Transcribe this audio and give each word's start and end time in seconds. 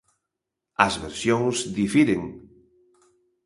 As 0.85 0.93
versións 1.03 1.55
difiren. 1.79 2.21